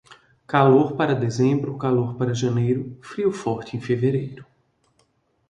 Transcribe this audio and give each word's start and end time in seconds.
Calor 0.47 0.93
para 0.95 1.13
dezembro, 1.13 1.77
calor 1.77 2.17
para 2.17 2.33
janeiro, 2.33 2.97
frio 3.03 3.31
forte 3.31 3.77
em 3.77 3.79
fevereiro. 3.79 4.43